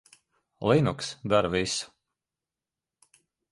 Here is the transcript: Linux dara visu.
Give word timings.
Linux 0.69 1.09
dara 1.35 1.53
visu. 1.57 1.93